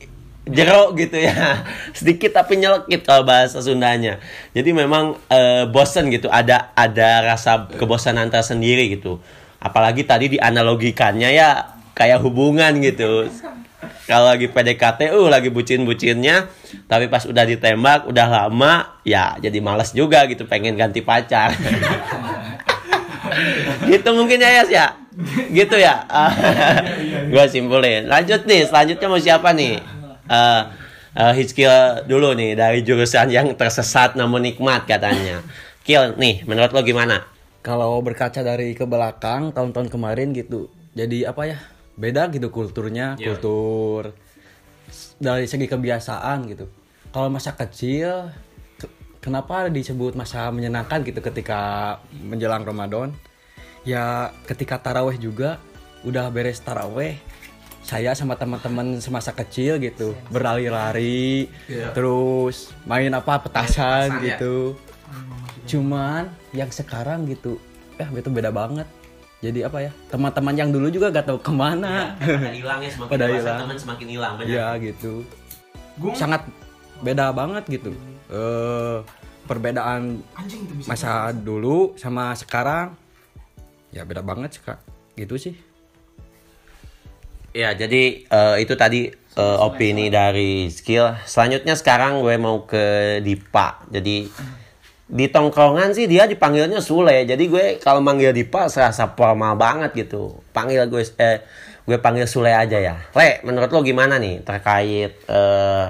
jero 0.48 0.94
gitu 0.96 1.20
ya. 1.20 1.66
Sedikit 1.98 2.32
tapi 2.32 2.56
nyelekit 2.56 3.04
kalau 3.04 3.26
bahasa 3.26 3.60
Sundanya. 3.60 4.22
Jadi 4.56 4.70
memang 4.72 5.20
eh, 5.28 5.66
bosen 5.68 6.08
gitu. 6.08 6.30
Ada 6.30 6.72
ada 6.72 7.26
rasa 7.26 7.68
kebosanan 7.68 8.30
tersendiri 8.32 8.94
gitu. 8.94 9.18
Apalagi 9.60 10.06
tadi 10.08 10.38
dianalogikannya 10.38 11.28
ya 11.34 11.76
kayak 11.92 12.22
hubungan 12.22 12.78
gitu. 12.80 13.28
Kalau 14.06 14.30
lagi 14.32 14.48
PDKT 14.48 15.12
uh 15.12 15.28
lagi 15.28 15.50
bucin-bucinnya 15.50 16.59
tapi 16.86 17.06
pas 17.10 17.22
udah 17.26 17.44
ditembak 17.46 18.06
udah 18.10 18.26
lama 18.26 19.00
ya 19.06 19.36
jadi 19.38 19.58
males 19.58 19.94
juga 19.94 20.26
gitu 20.26 20.46
pengen 20.46 20.74
ganti 20.74 21.00
pacar. 21.04 21.54
Gitu 23.86 24.10
mungkin 24.10 24.42
ya 24.42 24.50
Yas 24.60 24.70
ya? 24.70 24.86
Gitu 25.54 25.76
ya? 25.78 26.02
Gue 27.32 27.44
simpulin. 27.46 28.10
Lanjut 28.10 28.42
nih 28.42 28.66
selanjutnya 28.66 29.06
mau 29.06 29.20
siapa 29.22 29.54
nih? 29.54 29.78
Eh 30.26 30.62
eh, 31.14 31.32
Hizkil 31.38 32.06
dulu 32.10 32.34
nih 32.34 32.58
dari 32.58 32.82
jurusan 32.82 33.30
yang 33.30 33.54
tersesat 33.54 34.18
namun 34.18 34.42
nikmat 34.42 34.86
katanya. 34.86 35.42
Kil 35.86 36.18
nih 36.18 36.42
menurut 36.44 36.74
lo 36.74 36.82
gimana? 36.82 37.22
Kalau 37.60 38.00
berkaca 38.00 38.40
dari 38.40 38.72
ke 38.72 38.88
belakang 38.88 39.52
tahun-tahun 39.52 39.92
kemarin 39.92 40.32
gitu, 40.32 40.72
jadi 40.96 41.28
apa 41.28 41.44
ya? 41.44 41.58
Beda 42.00 42.32
gitu 42.32 42.48
kulturnya, 42.48 43.20
kultur 43.20 44.16
dari 45.18 45.44
segi 45.44 45.66
kebiasaan 45.66 46.46
gitu. 46.48 46.66
Kalau 47.10 47.26
masa 47.26 47.52
kecil, 47.52 48.30
ke- 48.78 48.92
kenapa 49.18 49.66
disebut 49.66 50.14
masa 50.14 50.48
menyenangkan 50.50 51.02
gitu 51.02 51.18
ketika 51.18 51.96
menjelang 52.12 52.62
Ramadan? 52.62 53.10
Ya 53.82 54.30
ketika 54.44 54.76
taraweh 54.78 55.16
juga 55.16 55.56
udah 56.04 56.28
beres 56.28 56.60
taraweh, 56.60 57.16
saya 57.80 58.12
sama 58.12 58.36
teman-teman 58.36 59.00
semasa 59.00 59.32
kecil 59.32 59.80
gitu 59.80 60.12
berlari-lari, 60.28 61.48
terus 61.96 62.70
main 62.84 63.10
apa 63.10 63.40
petasan 63.40 64.20
gitu. 64.22 64.76
Cuman 65.66 66.28
yang 66.52 66.68
sekarang 66.68 67.24
gitu 67.26 67.56
eh 67.96 68.08
itu 68.08 68.28
beda 68.28 68.48
banget 68.48 68.88
jadi 69.40 69.72
apa 69.72 69.88
ya 69.88 69.90
teman-teman 70.12 70.52
yang 70.52 70.68
dulu 70.68 70.92
juga 70.92 71.08
gak 71.08 71.32
tahu 71.32 71.40
ke 71.40 71.52
mana. 71.52 72.12
Pada 72.20 72.52
hilangnya 72.52 72.90
semakin 72.94 73.12
Pada 73.16 73.26
hilang. 73.32 73.58
teman 73.64 73.76
semakin 73.80 74.06
hilang 74.12 74.32
benar. 74.36 74.48
Ya 74.52 74.66
gitu. 74.76 75.24
Sangat 76.12 76.44
beda 77.00 77.32
banget 77.32 77.64
gitu. 77.72 77.96
Eh 78.28 79.00
perbedaan 79.48 80.20
masa 80.86 81.32
dulu 81.34 81.96
sama 81.98 82.36
sekarang 82.36 82.94
ya 83.90 84.04
beda 84.04 84.20
banget 84.20 84.60
sih 84.60 84.62
kak. 84.62 84.78
Gitu 85.16 85.34
sih. 85.40 85.54
Ya, 87.50 87.74
jadi 87.74 88.30
eh, 88.30 88.56
itu 88.62 88.78
tadi 88.78 89.10
eh, 89.10 89.56
opini 89.58 90.06
dari 90.06 90.70
skill. 90.70 91.18
Selanjutnya 91.26 91.74
sekarang 91.74 92.22
gue 92.22 92.36
mau 92.38 92.62
ke 92.62 93.18
Dipa. 93.24 93.82
Jadi 93.90 94.30
di 95.10 95.26
tongkrongan 95.26 95.90
sih 95.90 96.06
dia 96.06 96.30
dipanggilnya 96.30 96.78
Sule. 96.78 97.26
Jadi 97.26 97.44
gue 97.50 97.64
kalau 97.82 97.98
manggil 97.98 98.30
Dipa 98.30 98.70
serasa 98.70 99.10
formal 99.10 99.58
banget 99.58 100.06
gitu. 100.06 100.38
Panggil 100.54 100.86
gue 100.86 101.02
eh 101.18 101.42
gue 101.82 101.98
panggil 101.98 102.30
Sule 102.30 102.54
aja 102.54 102.78
ya. 102.78 102.94
Le, 103.18 103.42
menurut 103.42 103.66
lo 103.74 103.82
gimana 103.82 104.22
nih 104.22 104.46
terkait 104.46 105.18
eh, 105.26 105.86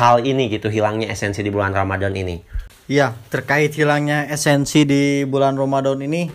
hal 0.00 0.24
ini 0.24 0.48
gitu 0.48 0.72
hilangnya 0.72 1.12
esensi 1.12 1.44
di 1.44 1.52
bulan 1.52 1.76
Ramadan 1.76 2.16
ini? 2.16 2.40
Iya, 2.88 3.12
terkait 3.28 3.76
hilangnya 3.76 4.24
esensi 4.32 4.88
di 4.88 5.28
bulan 5.28 5.54
Ramadan 5.54 6.00
ini 6.00 6.32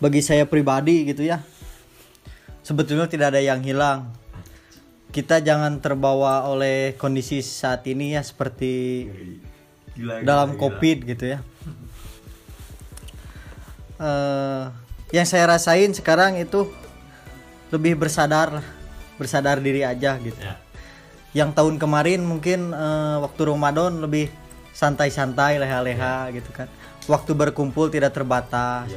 bagi 0.00 0.24
saya 0.24 0.48
pribadi 0.48 1.04
gitu 1.04 1.20
ya. 1.20 1.44
Sebetulnya 2.64 3.06
tidak 3.06 3.36
ada 3.36 3.44
yang 3.44 3.60
hilang. 3.60 4.10
Kita 5.12 5.40
jangan 5.40 5.80
terbawa 5.80 6.48
oleh 6.48 6.96
kondisi 6.98 7.40
saat 7.40 7.86
ini 7.88 8.18
ya 8.18 8.24
seperti 8.26 9.06
dalam 10.22 10.54
Covid 10.54 10.98
gitu 11.04 11.24
ya. 11.26 11.38
Eh, 13.96 14.64
yang 15.14 15.24
saya 15.24 15.48
rasain 15.48 15.88
sekarang 15.96 16.36
itu 16.36 16.68
lebih 17.72 17.96
bersadar 17.96 18.60
lah, 18.60 18.66
bersadar 19.16 19.56
diri 19.58 19.82
aja 19.82 20.16
gitu. 20.20 20.36
yang 21.36 21.52
tahun 21.52 21.76
kemarin 21.76 22.24
mungkin 22.24 22.72
eh, 22.72 23.16
waktu 23.20 23.42
Ramadan 23.44 24.00
lebih 24.00 24.32
santai-santai 24.72 25.60
leha-leha 25.60 26.32
gitu 26.32 26.48
kan. 26.52 26.68
Waktu 27.08 27.32
berkumpul 27.32 27.88
tidak 27.88 28.16
terbatas. 28.16 28.88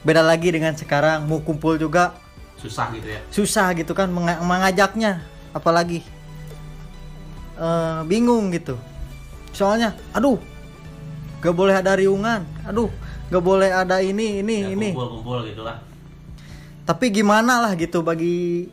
Beda 0.00 0.22
lagi 0.22 0.48
dengan 0.48 0.72
sekarang 0.72 1.26
mau 1.28 1.42
kumpul 1.42 1.76
juga 1.76 2.14
Susah 2.56 2.88
gitu 2.94 3.08
ya. 3.08 3.20
susah 3.28 3.68
gitu 3.74 3.92
kan 3.92 4.06
menga- 4.06 4.38
mengajaknya. 4.40 5.22
Apalagi 5.50 6.02
eh, 7.58 8.00
bingung 8.06 8.50
gitu 8.50 8.78
soalnya 9.52 9.94
aduh 10.12 10.38
gak 11.40 11.54
boleh 11.56 11.74
ada 11.74 11.96
riungan 11.96 12.44
aduh 12.64 12.90
gak 13.30 13.42
boleh 13.42 13.70
ada 13.72 14.02
ini 14.02 14.42
ini 14.42 14.74
ini 14.74 14.88
Kumpul-kumpul 14.92 15.46
gitu 15.48 15.62
lah. 15.64 15.80
tapi 16.84 17.08
gimana 17.08 17.62
lah 17.62 17.72
gitu 17.74 18.02
bagi 18.02 18.68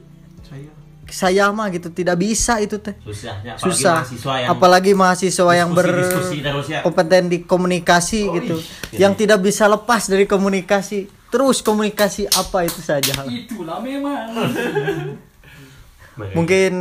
saya 1.08 1.48
mah 1.56 1.72
gitu 1.72 1.88
tidak 1.88 2.20
bisa 2.20 2.60
itu 2.60 2.76
teh 2.84 2.92
Susahnya 3.00 3.56
apalagi 3.56 3.64
susah 3.64 3.96
mahasiswa 4.04 4.34
yang 4.44 4.50
apalagi 4.52 4.92
mahasiswa 4.92 5.52
yang 5.56 5.70
terus 5.72 6.08
ya. 6.68 6.84
berkompeten 6.84 7.24
di 7.32 7.38
komunikasi 7.48 8.28
gitu 8.44 8.56
yang 9.00 9.16
tidak 9.16 9.40
bisa 9.40 9.72
lepas 9.72 10.12
dari 10.12 10.28
komunikasi 10.28 11.08
terus 11.32 11.64
komunikasi 11.64 12.28
apa 12.28 12.68
itu 12.68 12.84
saja 12.84 13.24
Itulah 13.24 13.80
memang. 13.80 14.28
mungkin 16.36 16.72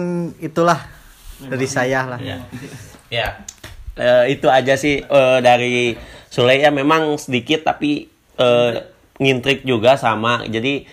itulah 0.43 0.81
dari 1.39 1.69
saya 1.71 2.17
lah 2.17 2.19
Ya. 2.19 2.43
Ya. 3.07 3.29
Eh, 3.97 4.37
itu 4.37 4.47
aja 4.53 4.77
sih 4.77 5.01
eh, 5.01 5.39
dari 5.41 5.97
Sule 6.29 6.61
ya 6.61 6.69
memang 6.69 7.17
sedikit 7.17 7.65
tapi 7.65 8.05
eh, 8.37 8.71
ngintrik 9.17 9.65
juga 9.65 9.97
sama. 9.97 10.45
Jadi 10.45 10.85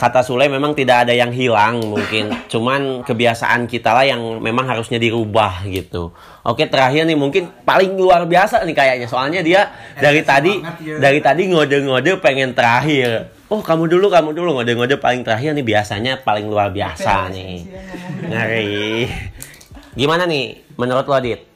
kata 0.00 0.24
Sule 0.24 0.48
memang 0.48 0.72
tidak 0.72 1.04
ada 1.04 1.12
yang 1.12 1.28
hilang 1.28 1.84
mungkin. 1.84 2.32
Cuman 2.48 3.04
kebiasaan 3.04 3.68
kita 3.68 3.92
lah 3.92 4.08
yang 4.08 4.40
memang 4.40 4.64
harusnya 4.64 4.96
dirubah 4.96 5.68
gitu. 5.68 6.16
Oke, 6.40 6.64
terakhir 6.72 7.04
nih 7.04 7.20
mungkin 7.20 7.52
paling 7.68 7.92
luar 8.00 8.24
biasa 8.24 8.64
nih 8.64 8.72
kayaknya. 8.72 9.08
Soalnya 9.12 9.44
dia 9.44 9.68
dari 10.00 10.24
tadi 10.24 10.56
dari 10.96 11.20
tadi 11.20 11.52
ngode-ngode 11.52 12.16
pengen 12.24 12.56
terakhir. 12.56 13.28
Oh, 13.52 13.60
kamu 13.60 13.92
dulu, 13.92 14.08
kamu 14.08 14.32
dulu 14.32 14.56
ngode-ngode 14.56 14.96
paling 14.96 15.20
terakhir 15.20 15.52
nih 15.52 15.66
biasanya 15.68 16.24
paling 16.24 16.48
luar 16.48 16.72
biasa 16.72 17.28
nih. 17.28 17.68
Ngeri. 18.24 19.04
Gimana 19.92 20.24
nih 20.24 20.64
menurut 20.78 21.04
lo 21.04 21.20
Dit 21.20 21.47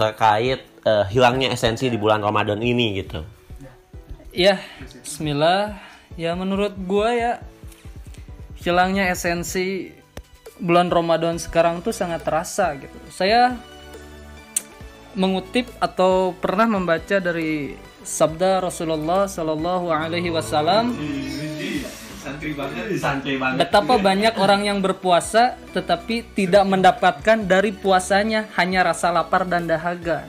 terkait 0.00 0.64
eh, 0.64 1.04
hilangnya 1.12 1.52
esensi 1.52 1.92
di 1.92 2.00
bulan 2.00 2.24
Ramadan 2.24 2.64
ini 2.64 3.04
gitu? 3.04 3.20
Ya, 4.32 4.56
bismillah. 5.04 5.76
Ya 6.16 6.32
menurut 6.32 6.72
gua 6.88 7.12
ya 7.12 7.32
hilangnya 8.64 9.12
esensi 9.12 9.92
bulan 10.56 10.88
Ramadan 10.88 11.36
sekarang 11.36 11.84
tuh 11.84 11.92
sangat 11.92 12.24
terasa 12.24 12.72
gitu. 12.80 12.96
Saya 13.12 13.60
mengutip 15.12 15.68
atau 15.82 16.32
pernah 16.38 16.64
membaca 16.64 17.20
dari 17.20 17.76
sabda 18.00 18.64
Rasulullah 18.64 19.28
Shallallahu 19.28 19.92
alaihi 19.92 20.30
wasallam 20.32 20.96
Betapa 23.56 23.96
banyak 23.96 24.34
orang 24.36 24.68
yang 24.68 24.78
berpuasa 24.84 25.56
tetapi 25.72 26.36
tidak 26.36 26.64
mendapatkan 26.68 27.38
dari 27.48 27.72
puasanya 27.72 28.52
hanya 28.60 28.84
rasa 28.84 29.08
lapar 29.08 29.48
dan 29.48 29.64
dahaga. 29.64 30.28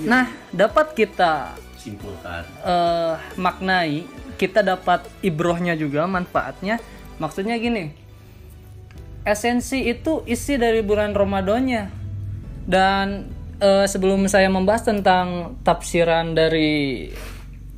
Nah, 0.00 0.30
dapat 0.54 0.96
kita 0.96 1.58
Simpulkan. 1.76 2.44
eh, 2.64 3.14
maknai, 3.36 4.06
kita 4.40 4.64
dapat 4.64 5.04
ibrohnya 5.20 5.76
juga 5.76 6.08
manfaatnya. 6.08 6.80
Maksudnya 7.20 7.60
gini, 7.60 7.92
esensi 9.28 9.84
itu 9.84 10.24
isi 10.24 10.56
dari 10.56 10.80
bulan 10.80 11.12
Ramadannya. 11.12 11.84
Dan 12.64 13.28
eh, 13.60 13.86
sebelum 13.88 14.24
saya 14.30 14.48
membahas 14.48 14.88
tentang 14.88 15.60
tafsiran 15.60 16.32
dari 16.32 17.10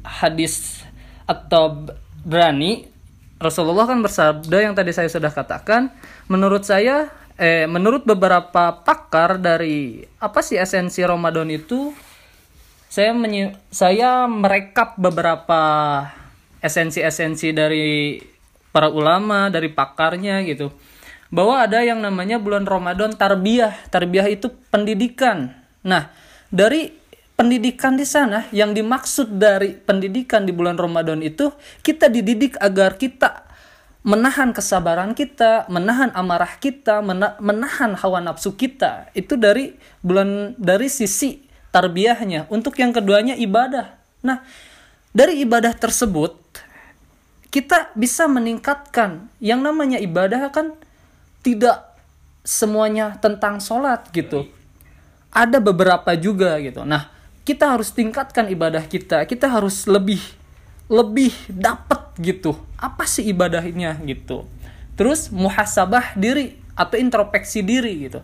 hadis 0.02 0.82
atau 1.26 1.86
berani, 2.22 2.86
Rasulullah 3.42 3.86
kan 3.90 3.98
bersabda 4.00 4.58
yang 4.62 4.74
tadi 4.78 4.94
saya 4.94 5.10
sudah 5.10 5.30
katakan, 5.34 5.90
menurut 6.30 6.62
saya 6.62 7.10
eh 7.40 7.66
menurut 7.66 8.04
beberapa 8.04 8.84
pakar 8.84 9.40
dari 9.40 10.04
apa 10.20 10.44
sih 10.44 10.60
esensi 10.60 11.00
Ramadan 11.02 11.48
itu 11.48 11.90
saya 12.92 13.16
menyi- 13.16 13.56
saya 13.72 14.28
merekap 14.28 15.00
beberapa 15.00 15.62
esensi-esensi 16.60 17.50
dari 17.56 18.20
para 18.70 18.92
ulama, 18.92 19.48
dari 19.48 19.72
pakarnya 19.72 20.44
gitu. 20.44 20.70
Bahwa 21.32 21.64
ada 21.64 21.80
yang 21.80 22.04
namanya 22.04 22.36
bulan 22.36 22.68
Ramadan 22.68 23.16
tarbiyah. 23.16 23.88
Tarbiyah 23.88 24.28
itu 24.28 24.52
pendidikan. 24.68 25.56
Nah, 25.80 26.12
dari 26.52 26.92
pendidikan 27.42 27.98
di 27.98 28.06
sana 28.06 28.46
yang 28.54 28.70
dimaksud 28.70 29.34
dari 29.34 29.74
pendidikan 29.74 30.46
di 30.46 30.54
bulan 30.54 30.78
Ramadan 30.78 31.18
itu 31.26 31.50
kita 31.82 32.06
dididik 32.06 32.54
agar 32.62 32.94
kita 32.94 33.50
menahan 34.06 34.54
kesabaran 34.54 35.10
kita, 35.10 35.66
menahan 35.66 36.14
amarah 36.14 36.54
kita, 36.62 37.02
mena- 37.02 37.34
menahan 37.42 37.98
hawa 37.98 38.22
nafsu 38.22 38.54
kita. 38.54 39.10
Itu 39.10 39.34
dari 39.34 39.74
bulan 40.06 40.54
dari 40.54 40.86
sisi 40.86 41.42
tarbiyahnya. 41.74 42.46
Untuk 42.46 42.78
yang 42.78 42.94
keduanya 42.94 43.34
ibadah. 43.34 43.98
Nah, 44.22 44.46
dari 45.10 45.42
ibadah 45.42 45.74
tersebut 45.74 46.38
kita 47.50 47.90
bisa 47.98 48.30
meningkatkan 48.30 49.26
yang 49.42 49.66
namanya 49.66 49.98
ibadah 49.98 50.46
kan 50.54 50.78
tidak 51.42 51.90
semuanya 52.46 53.18
tentang 53.18 53.58
sholat 53.58 54.06
gitu. 54.14 54.46
Ada 55.34 55.58
beberapa 55.58 56.14
juga 56.14 56.58
gitu. 56.62 56.86
Nah, 56.86 57.21
kita 57.42 57.74
harus 57.74 57.90
tingkatkan 57.90 58.46
ibadah 58.50 58.82
kita. 58.86 59.26
Kita 59.26 59.50
harus 59.50 59.86
lebih 59.90 60.22
lebih 60.90 61.32
dapat 61.48 62.14
gitu. 62.20 62.54
Apa 62.78 63.06
sih 63.08 63.26
ibadahnya 63.30 63.98
gitu. 64.04 64.46
Terus 64.94 65.32
muhasabah 65.32 66.14
diri 66.14 66.58
atau 66.76 66.96
introspeksi 67.00 67.64
diri 67.64 68.10
gitu. 68.10 68.20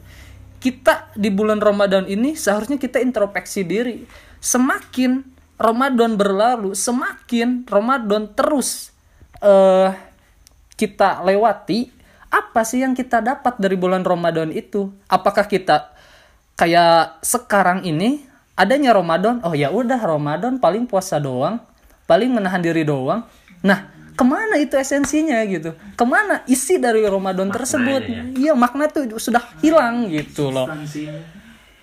Kita 0.58 1.14
di 1.14 1.30
bulan 1.30 1.62
Ramadan 1.62 2.04
ini 2.10 2.34
seharusnya 2.34 2.76
kita 2.76 2.98
introspeksi 2.98 3.62
diri. 3.64 4.04
Semakin 4.38 5.22
Ramadan 5.58 6.14
berlalu, 6.14 6.74
semakin 6.74 7.66
Ramadan 7.66 8.30
terus 8.34 8.94
eh 9.42 9.90
kita 10.78 11.26
lewati, 11.26 11.90
apa 12.30 12.62
sih 12.62 12.86
yang 12.86 12.94
kita 12.94 13.18
dapat 13.18 13.58
dari 13.58 13.74
bulan 13.74 14.06
Ramadan 14.06 14.54
itu? 14.54 14.94
Apakah 15.10 15.50
kita 15.50 15.90
kayak 16.54 17.18
sekarang 17.26 17.82
ini 17.82 18.27
adanya 18.58 18.90
Ramadan, 18.90 19.38
oh 19.46 19.54
ya 19.54 19.70
udah 19.70 20.02
Ramadan 20.02 20.58
paling 20.58 20.90
puasa 20.90 21.22
doang, 21.22 21.62
paling 22.10 22.34
menahan 22.34 22.58
diri 22.58 22.82
doang. 22.82 23.22
Nah, 23.62 23.94
ke 24.18 24.24
mana 24.26 24.58
itu 24.58 24.74
esensinya 24.74 25.38
gitu? 25.46 25.78
Ke 25.94 26.02
mana 26.02 26.42
isi 26.50 26.82
dari 26.82 27.06
Ramadan 27.06 27.54
tersebut? 27.54 28.34
Iya 28.34 28.58
makna 28.58 28.90
tuh 28.90 29.14
sudah 29.22 29.46
hilang 29.62 30.10
gitu 30.10 30.50
loh. 30.50 30.66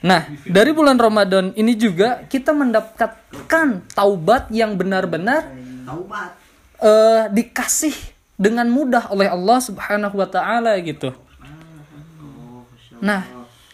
Nah, 0.04 0.28
dari 0.44 0.76
bulan 0.76 1.00
Ramadan 1.00 1.56
ini 1.56 1.80
juga 1.80 2.28
kita 2.28 2.52
mendapatkan 2.52 3.68
taubat 3.96 4.52
yang 4.52 4.76
benar-benar 4.76 5.48
eh, 6.84 7.24
dikasih 7.32 7.96
dengan 8.36 8.68
mudah 8.68 9.16
oleh 9.16 9.32
Allah 9.32 9.64
Subhanahu 9.64 10.20
wa 10.20 10.28
taala 10.28 10.76
gitu. 10.84 11.16
Nah, 13.00 13.24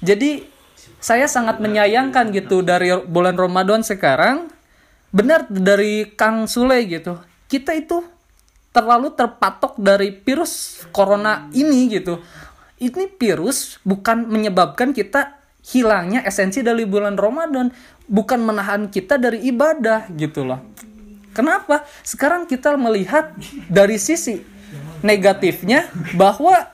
jadi 0.06 0.46
saya 1.02 1.26
sangat 1.26 1.58
menyayangkan 1.58 2.30
gitu 2.30 2.62
dari 2.62 2.94
bulan 3.10 3.34
Ramadan 3.34 3.82
sekarang 3.82 4.54
benar 5.10 5.50
dari 5.50 6.08
Kang 6.14 6.46
Sule 6.46 6.86
gitu. 6.86 7.18
Kita 7.50 7.74
itu 7.76 8.06
terlalu 8.72 9.12
terpatok 9.12 9.76
dari 9.76 10.16
virus 10.16 10.86
corona 10.96 11.52
ini 11.52 11.92
gitu. 11.92 12.24
Ini 12.80 13.12
virus 13.20 13.82
bukan 13.84 14.30
menyebabkan 14.30 14.96
kita 14.96 15.42
hilangnya 15.62 16.24
esensi 16.26 16.64
dari 16.64 16.88
bulan 16.88 17.20
Ramadan, 17.20 17.70
bukan 18.08 18.40
menahan 18.42 18.90
kita 18.90 19.20
dari 19.20 19.44
ibadah 19.52 20.10
gitu 20.16 20.48
loh. 20.48 20.64
Kenapa? 21.36 21.84
Sekarang 22.02 22.48
kita 22.48 22.74
melihat 22.80 23.36
dari 23.68 24.00
sisi 24.00 24.42
negatifnya 25.04 25.92
bahwa 26.16 26.71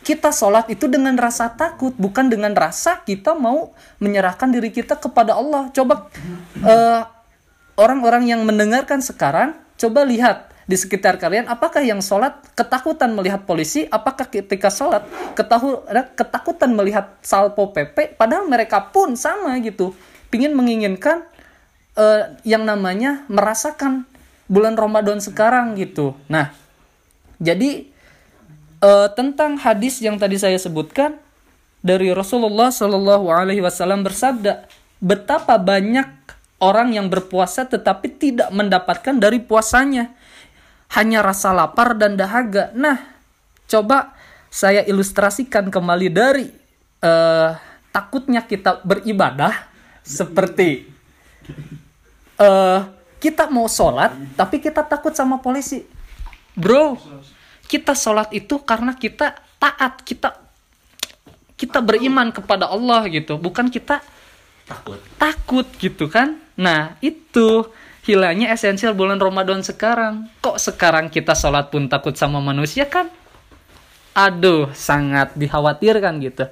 kita 0.00 0.32
sholat 0.32 0.66
itu 0.72 0.88
dengan 0.88 1.12
rasa 1.20 1.52
takut, 1.52 1.92
bukan 2.00 2.32
dengan 2.32 2.56
rasa 2.56 3.04
kita 3.04 3.36
mau 3.36 3.76
menyerahkan 4.00 4.48
diri 4.48 4.72
kita 4.72 4.96
kepada 4.96 5.36
Allah. 5.36 5.68
Coba 5.76 6.08
eh, 6.64 7.02
orang-orang 7.76 8.32
yang 8.32 8.40
mendengarkan 8.48 9.04
sekarang, 9.04 9.60
coba 9.76 10.08
lihat 10.08 10.48
di 10.64 10.78
sekitar 10.78 11.18
kalian, 11.18 11.50
apakah 11.50 11.82
yang 11.82 11.98
sholat 11.98 12.38
ketakutan 12.54 13.10
melihat 13.12 13.42
polisi, 13.42 13.90
apakah 13.90 14.30
ketika 14.30 14.70
sholat 14.70 15.02
ketahu, 15.34 15.82
ketakutan 16.14 16.70
melihat 16.72 17.18
salpo 17.26 17.74
PP, 17.74 18.14
padahal 18.14 18.46
mereka 18.46 18.88
pun 18.94 19.18
sama 19.18 19.58
gitu, 19.60 19.92
pingin 20.30 20.54
menginginkan 20.54 21.26
eh, 21.98 22.38
yang 22.46 22.62
namanya 22.62 23.26
merasakan 23.26 24.06
bulan 24.46 24.78
Ramadan 24.78 25.18
sekarang 25.18 25.74
gitu. 25.74 26.14
Nah, 26.30 26.54
jadi 27.42 27.89
eh, 28.80 29.08
tentang 29.14 29.60
hadis 29.60 30.00
yang 30.00 30.16
tadi 30.16 30.36
saya 30.36 30.56
sebutkan, 30.56 31.16
dari 31.80 32.12
Rasulullah 32.12 32.68
Shallallahu 32.68 33.32
Alaihi 33.32 33.64
Wasallam 33.64 34.04
bersabda, 34.04 34.68
betapa 35.00 35.56
banyak 35.56 36.08
orang 36.60 36.92
yang 36.92 37.08
berpuasa 37.08 37.64
tetapi 37.64 38.20
tidak 38.20 38.52
mendapatkan 38.52 39.16
dari 39.16 39.40
puasanya, 39.40 40.12
hanya 40.92 41.24
rasa 41.24 41.56
lapar 41.56 41.96
dan 41.96 42.20
dahaga. 42.20 42.68
Nah, 42.76 43.00
coba 43.64 44.12
saya 44.52 44.84
ilustrasikan 44.84 45.72
kembali 45.72 46.08
dari 46.12 46.46
eh, 47.00 47.50
takutnya 47.90 48.44
kita 48.44 48.82
beribadah 48.82 49.54
seperti 50.02 50.90
eh 52.40 52.80
kita 53.20 53.52
mau 53.52 53.68
sholat 53.68 54.16
tapi 54.34 54.58
kita 54.58 54.80
takut 54.80 55.12
sama 55.12 55.38
polisi 55.38 55.84
bro 56.56 56.96
kita 57.70 57.94
sholat 57.94 58.34
itu 58.34 58.58
karena 58.66 58.98
kita 58.98 59.38
taat 59.62 60.02
kita 60.02 60.34
kita 61.54 61.78
beriman 61.78 62.34
kepada 62.34 62.66
Allah 62.66 63.06
gitu. 63.06 63.38
Bukan 63.38 63.70
kita 63.70 64.02
takut. 64.66 64.98
takut 65.14 65.66
gitu 65.78 66.10
kan? 66.10 66.42
Nah 66.58 66.98
itu 66.98 67.70
hilangnya 68.02 68.50
esensial 68.50 68.98
bulan 68.98 69.22
Ramadan 69.22 69.62
sekarang. 69.62 70.26
Kok 70.42 70.58
sekarang 70.58 71.14
kita 71.14 71.38
sholat 71.38 71.70
pun 71.70 71.86
takut 71.86 72.18
sama 72.18 72.42
manusia 72.42 72.90
kan? 72.90 73.06
Aduh 74.18 74.74
sangat 74.74 75.38
dikhawatirkan 75.38 76.18
gitu. 76.26 76.50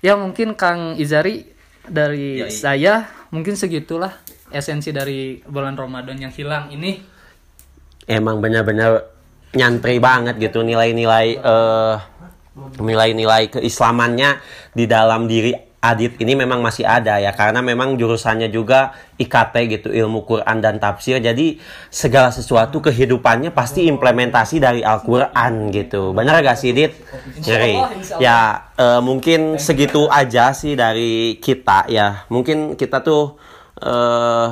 Ya 0.00 0.16
mungkin 0.16 0.56
Kang 0.56 0.96
Izari 0.96 1.44
dari 1.84 2.40
saya 2.48 3.12
mungkin 3.28 3.60
segitulah 3.60 4.16
esensi 4.48 4.88
dari 4.88 5.44
bulan 5.44 5.76
Ramadan 5.76 6.16
yang 6.16 6.32
hilang 6.32 6.72
ini. 6.72 7.02
Emang 8.08 8.40
benar-benar 8.40 9.13
nyantri 9.54 10.02
banget 10.02 10.38
gitu 10.38 10.62
nilai-nilai 10.62 11.28
eh 11.38 11.96
nilai-nilai 12.78 13.50
keislamannya 13.50 14.38
di 14.70 14.84
dalam 14.86 15.26
diri 15.26 15.74
Adit 15.84 16.16
ini 16.16 16.32
memang 16.32 16.64
masih 16.64 16.88
ada 16.88 17.20
ya 17.20 17.36
karena 17.36 17.60
memang 17.60 18.00
jurusannya 18.00 18.48
juga 18.48 18.96
IKT 19.20 19.54
gitu 19.68 19.88
ilmu 19.92 20.24
Quran 20.24 20.64
dan 20.64 20.80
tafsir. 20.80 21.20
Jadi 21.20 21.60
segala 21.92 22.32
sesuatu 22.32 22.80
kehidupannya 22.80 23.52
pasti 23.52 23.84
implementasi 23.92 24.64
dari 24.64 24.80
Al-Quran 24.80 25.68
gitu. 25.76 26.16
Benar 26.16 26.40
gak 26.40 26.56
sih 26.56 26.72
Dit? 26.72 26.96
Nyeri 27.44 27.84
ya 28.16 28.72
eh, 28.80 29.00
mungkin 29.04 29.60
segitu 29.60 30.08
aja 30.08 30.56
sih 30.56 30.72
dari 30.72 31.36
kita 31.36 31.84
ya. 31.92 32.24
Mungkin 32.32 32.80
kita 32.80 33.04
tuh 33.04 33.36
eh 33.84 34.48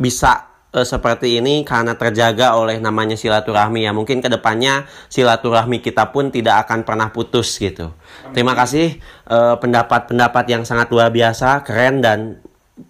bisa 0.00 0.55
seperti 0.82 1.40
ini 1.40 1.62
karena 1.64 1.96
terjaga 1.96 2.58
oleh 2.58 2.76
namanya 2.82 3.16
silaturahmi 3.16 3.86
ya. 3.86 3.94
Mungkin 3.94 4.20
ke 4.20 4.28
depannya 4.28 4.84
silaturahmi 5.08 5.80
kita 5.80 6.10
pun 6.10 6.28
tidak 6.28 6.66
akan 6.66 6.84
pernah 6.84 7.08
putus 7.14 7.56
gitu. 7.56 7.94
Terima 8.34 8.52
kasih 8.52 8.98
eh, 9.30 9.54
pendapat-pendapat 9.56 10.44
yang 10.50 10.62
sangat 10.66 10.90
luar 10.92 11.08
biasa 11.08 11.64
keren 11.64 12.02
dan 12.02 12.42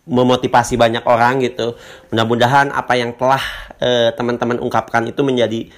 memotivasi 0.06 0.74
banyak 0.74 1.06
orang 1.06 1.38
gitu. 1.44 1.78
Mudah-mudahan 2.10 2.74
apa 2.74 2.98
yang 2.98 3.14
telah 3.14 3.42
eh, 3.78 4.10
teman-teman 4.16 4.58
ungkapkan 4.58 5.06
itu 5.06 5.22
menjadi 5.22 5.70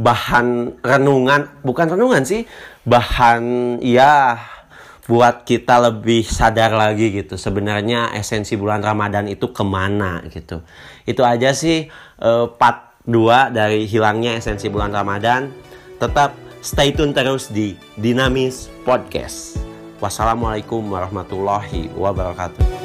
bahan 0.00 0.80
renungan. 0.80 1.60
Bukan 1.60 1.92
renungan 1.92 2.24
sih 2.24 2.48
bahan 2.88 3.76
ya 3.84 4.40
buat 5.10 5.42
kita 5.42 5.90
lebih 5.90 6.22
sadar 6.22 6.70
lagi 6.70 7.10
gitu. 7.10 7.34
Sebenarnya 7.34 8.14
esensi 8.14 8.54
bulan 8.54 8.78
Ramadan 8.78 9.26
itu 9.26 9.50
ke 9.50 9.66
mana 9.66 10.22
gitu. 10.30 10.62
Itu 11.02 11.26
aja 11.26 11.50
sih 11.50 11.90
eh, 12.22 12.46
part 12.54 13.02
2 13.10 13.50
dari 13.50 13.90
hilangnya 13.90 14.38
esensi 14.38 14.70
bulan 14.70 14.94
Ramadan. 14.94 15.50
Tetap 15.98 16.38
stay 16.62 16.94
tune 16.94 17.10
terus 17.10 17.50
di 17.50 17.74
Dinamis 17.98 18.70
Podcast. 18.86 19.58
Wassalamualaikum 19.98 20.80
warahmatullahi 20.88 21.92
wabarakatuh 21.92 22.79